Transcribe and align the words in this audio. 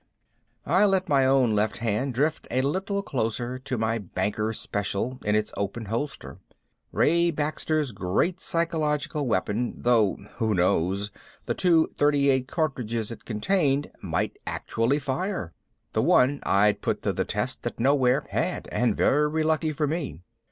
I 0.65 0.85
let 0.85 1.07
my 1.07 1.27
own 1.27 1.53
left 1.53 1.77
hand 1.77 2.15
drift 2.15 2.47
a 2.49 2.63
little 2.63 3.03
closer 3.03 3.59
to 3.59 3.77
my 3.77 3.99
Banker's 3.99 4.59
Special 4.59 5.19
in 5.23 5.35
its 5.35 5.53
open 5.55 5.85
holster 5.85 6.39
Ray 6.91 7.29
Baker's 7.29 7.91
great 7.91 8.39
psychological 8.39 9.27
weapon, 9.27 9.75
though 9.79 10.15
(who 10.37 10.55
knows?) 10.55 11.11
the 11.45 11.53
two 11.53 11.91
.38 11.99 12.47
cartridges 12.47 13.11
it 13.11 13.25
contained 13.25 13.91
might 14.01 14.39
actually 14.47 14.97
fire. 14.97 15.53
The 15.93 16.01
one 16.01 16.39
I'd 16.41 16.81
put 16.81 17.03
to 17.03 17.13
the 17.13 17.23
test 17.23 17.67
at 17.67 17.79
Nowhere 17.79 18.25
had, 18.31 18.67
and 18.71 18.97
very 18.97 19.43
lucky 19.43 19.71
for 19.71 19.85
me. 19.85 20.21